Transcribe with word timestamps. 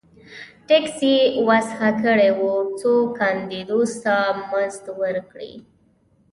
ټکس 0.67 0.97
یې 1.11 1.17
وضعه 1.47 1.89
کړی 2.03 2.29
و 2.39 2.47
څو 2.79 2.93
کاندیدوس 3.17 3.91
ته 4.03 4.15
مزد 4.49 4.85
ورکړي 5.01 5.53